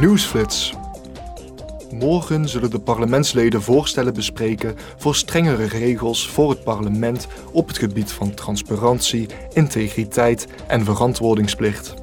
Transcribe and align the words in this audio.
Nieuwsflits. 0.00 0.74
Morgen 1.90 2.48
zullen 2.48 2.70
de 2.70 2.78
parlementsleden 2.78 3.62
voorstellen 3.62 4.14
bespreken 4.14 4.76
voor 4.96 5.14
strengere 5.14 5.64
regels 5.64 6.28
voor 6.28 6.50
het 6.50 6.64
parlement 6.64 7.26
op 7.52 7.68
het 7.68 7.78
gebied 7.78 8.12
van 8.12 8.34
transparantie, 8.34 9.28
integriteit 9.52 10.46
en 10.66 10.84
verantwoordingsplicht. 10.84 11.94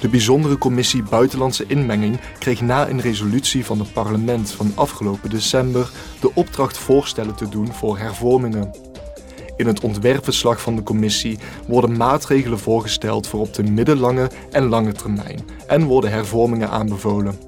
De 0.00 0.08
bijzondere 0.08 0.58
commissie 0.58 1.02
Buitenlandse 1.02 1.64
Inmenging 1.66 2.20
kreeg 2.38 2.60
na 2.60 2.88
een 2.88 3.00
resolutie 3.00 3.64
van 3.64 3.78
het 3.78 3.92
parlement 3.92 4.50
van 4.50 4.72
afgelopen 4.74 5.30
december 5.30 5.90
de 6.20 6.34
opdracht 6.34 6.78
voorstellen 6.78 7.34
te 7.34 7.48
doen 7.48 7.72
voor 7.72 7.98
hervormingen. 7.98 8.70
In 9.58 9.66
het 9.66 9.80
ontwerpverslag 9.80 10.60
van 10.60 10.76
de 10.76 10.82
commissie 10.82 11.38
worden 11.66 11.96
maatregelen 11.96 12.58
voorgesteld 12.58 13.26
voor 13.26 13.40
op 13.40 13.54
de 13.54 13.62
middellange 13.62 14.30
en 14.50 14.68
lange 14.68 14.92
termijn 14.92 15.40
en 15.66 15.84
worden 15.84 16.10
hervormingen 16.10 16.70
aanbevolen. 16.70 17.38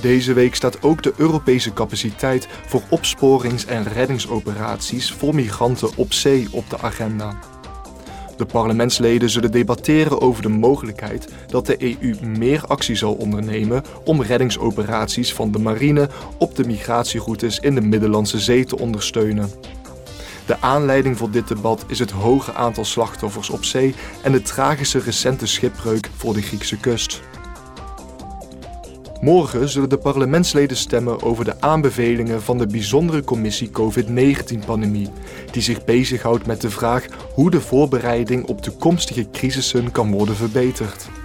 Deze 0.00 0.32
week 0.32 0.54
staat 0.54 0.82
ook 0.82 1.02
de 1.02 1.12
Europese 1.16 1.72
capaciteit 1.72 2.48
voor 2.66 2.82
opsporings- 2.88 3.66
en 3.66 3.84
reddingsoperaties 3.84 5.12
voor 5.12 5.34
migranten 5.34 5.88
op 5.96 6.12
zee 6.12 6.48
op 6.50 6.70
de 6.70 6.78
agenda. 6.78 7.38
De 8.38 8.46
parlementsleden 8.46 9.30
zullen 9.30 9.50
debatteren 9.50 10.20
over 10.20 10.42
de 10.42 10.48
mogelijkheid 10.48 11.28
dat 11.46 11.66
de 11.66 11.82
EU 11.82 12.14
meer 12.38 12.64
actie 12.66 12.94
zal 12.94 13.14
ondernemen 13.14 13.82
om 14.04 14.22
reddingsoperaties 14.22 15.34
van 15.34 15.50
de 15.50 15.58
marine 15.58 16.08
op 16.38 16.56
de 16.56 16.66
migratieroutes 16.66 17.58
in 17.58 17.74
de 17.74 17.80
Middellandse 17.80 18.38
Zee 18.38 18.64
te 18.64 18.78
ondersteunen. 18.78 19.50
De 20.48 20.60
aanleiding 20.60 21.18
voor 21.18 21.30
dit 21.30 21.48
debat 21.48 21.84
is 21.86 21.98
het 21.98 22.10
hoge 22.10 22.54
aantal 22.54 22.84
slachtoffers 22.84 23.50
op 23.50 23.64
zee 23.64 23.94
en 24.22 24.32
de 24.32 24.42
tragische 24.42 24.98
recente 24.98 25.46
schipbreuk 25.46 26.10
voor 26.16 26.34
de 26.34 26.42
Griekse 26.42 26.76
kust. 26.76 27.20
Morgen 29.20 29.68
zullen 29.68 29.88
de 29.88 29.98
parlementsleden 29.98 30.76
stemmen 30.76 31.22
over 31.22 31.44
de 31.44 31.60
aanbevelingen 31.60 32.42
van 32.42 32.58
de 32.58 32.66
bijzondere 32.66 33.24
commissie 33.24 33.70
COVID-19-pandemie, 33.70 35.08
die 35.50 35.62
zich 35.62 35.84
bezighoudt 35.84 36.46
met 36.46 36.60
de 36.60 36.70
vraag 36.70 37.06
hoe 37.34 37.50
de 37.50 37.60
voorbereiding 37.60 38.46
op 38.46 38.62
toekomstige 38.62 39.30
crisissen 39.30 39.92
kan 39.92 40.10
worden 40.10 40.36
verbeterd. 40.36 41.17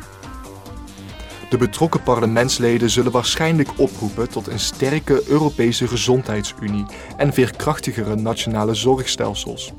De 1.54 1.60
betrokken 1.60 2.04
parlementsleden 2.04 2.90
zullen 2.90 3.12
waarschijnlijk 3.12 3.70
oproepen 3.78 4.30
tot 4.30 4.48
een 4.48 4.60
sterke 4.60 5.24
Europese 5.28 5.88
gezondheidsunie 5.88 6.86
en 7.18 7.34
veerkrachtigere 7.34 8.16
nationale 8.16 8.74
zorgstelsels. 8.74 9.74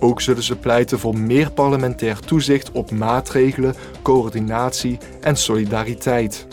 Ook 0.00 0.20
zullen 0.20 0.42
ze 0.42 0.56
pleiten 0.56 0.98
voor 0.98 1.18
meer 1.18 1.50
parlementair 1.50 2.18
toezicht 2.18 2.70
op 2.70 2.90
maatregelen, 2.90 3.74
coördinatie 4.02 4.98
en 5.20 5.36
solidariteit. 5.36 6.46